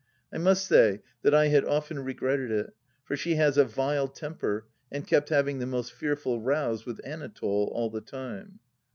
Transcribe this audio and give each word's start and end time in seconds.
I 0.33 0.39
must 0.39 0.65
say 0.65 1.03
that 1.21 1.35
I 1.35 1.49
had 1.49 1.63
often 1.63 1.99
regretted 2.03 2.49
it, 2.49 2.73
for 3.03 3.15
she 3.15 3.35
has 3.35 3.55
a 3.59 3.65
vUe 3.65 4.11
temper, 4.11 4.65
and 4.91 5.05
kept 5.05 5.29
havmg 5.29 5.59
the 5.59 5.67
most 5.67 5.93
fearful 5.93 6.41
rows 6.41 6.87
with 6.87 6.99
Anatole 7.05 7.69
all 7.71 7.91
the 7.91 8.01
time. 8.01 8.57